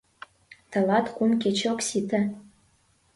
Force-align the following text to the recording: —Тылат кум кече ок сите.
—Тылат 0.71 1.05
кум 1.15 1.31
кече 1.41 1.65
ок 1.73 1.79
сите. 1.87 2.21